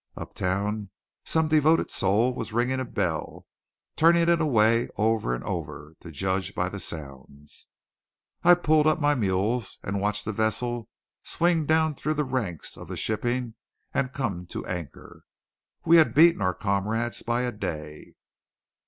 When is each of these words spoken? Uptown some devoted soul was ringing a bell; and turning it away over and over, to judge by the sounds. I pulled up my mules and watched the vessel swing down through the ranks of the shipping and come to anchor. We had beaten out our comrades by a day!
Uptown 0.17 0.89
some 1.25 1.47
devoted 1.47 1.91
soul 1.91 2.33
was 2.33 2.51
ringing 2.53 2.79
a 2.79 2.85
bell; 2.85 3.45
and 3.91 3.97
turning 3.97 4.27
it 4.29 4.41
away 4.41 4.89
over 4.97 5.35
and 5.35 5.43
over, 5.43 5.93
to 5.99 6.09
judge 6.09 6.55
by 6.55 6.69
the 6.69 6.79
sounds. 6.79 7.67
I 8.43 8.55
pulled 8.55 8.87
up 8.87 8.99
my 8.99 9.13
mules 9.13 9.77
and 9.83 10.01
watched 10.01 10.25
the 10.25 10.31
vessel 10.31 10.89
swing 11.23 11.67
down 11.67 11.93
through 11.93 12.15
the 12.15 12.23
ranks 12.23 12.77
of 12.77 12.87
the 12.87 12.97
shipping 12.97 13.53
and 13.93 14.11
come 14.11 14.47
to 14.47 14.65
anchor. 14.65 15.23
We 15.85 15.97
had 15.97 16.15
beaten 16.15 16.41
out 16.41 16.45
our 16.45 16.53
comrades 16.55 17.21
by 17.21 17.43
a 17.43 17.51
day! 17.51 18.15